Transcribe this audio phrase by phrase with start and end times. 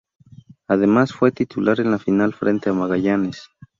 [0.67, 3.47] Además fue titular en la final frente a Magallanes.